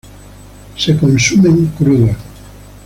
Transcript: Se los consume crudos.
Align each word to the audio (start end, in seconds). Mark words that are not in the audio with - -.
Se 0.79 0.93
los 0.93 0.99
consume 1.01 1.69
crudos. 1.77 2.15